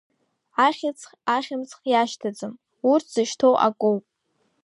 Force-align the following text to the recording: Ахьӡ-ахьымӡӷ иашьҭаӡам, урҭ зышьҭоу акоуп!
Ахьӡ-ахьымӡӷ 0.65 1.73
иашьҭаӡам, 1.91 2.53
урҭ 2.91 3.05
зышьҭоу 3.13 3.55
акоуп! 3.67 4.03